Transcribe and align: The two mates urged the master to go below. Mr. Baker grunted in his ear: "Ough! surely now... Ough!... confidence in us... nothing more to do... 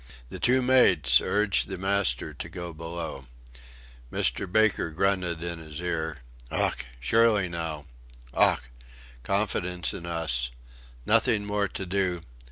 The 0.29 0.39
two 0.39 0.63
mates 0.63 1.21
urged 1.21 1.67
the 1.67 1.77
master 1.77 2.33
to 2.33 2.49
go 2.49 2.73
below. 2.73 3.27
Mr. 4.11 4.51
Baker 4.51 4.89
grunted 4.89 5.43
in 5.43 5.59
his 5.59 5.79
ear: 5.79 6.23
"Ough! 6.51 6.73
surely 6.99 7.47
now... 7.47 7.85
Ough!... 8.33 8.61
confidence 9.21 9.93
in 9.93 10.07
us... 10.07 10.49
nothing 11.05 11.45
more 11.45 11.67
to 11.67 11.85
do... 11.85 12.23